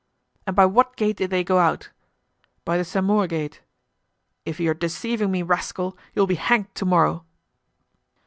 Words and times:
"And 0.47 0.55
by 0.55 0.65
what 0.65 0.95
gate 0.95 1.17
did 1.17 1.29
they 1.29 1.43
go 1.43 1.59
out?" 1.59 1.91
"By 2.65 2.75
the 2.75 2.83
Saint 2.83 3.05
Maur 3.05 3.27
gate." 3.27 3.61
"If 4.47 4.59
you 4.59 4.71
are 4.71 4.73
deceiving 4.73 5.29
me, 5.29 5.43
rascal, 5.43 5.95
you 6.15 6.23
will 6.23 6.27
be 6.27 6.33
hanged 6.41 6.73
to 6.73 6.85
morrow." 6.87 7.23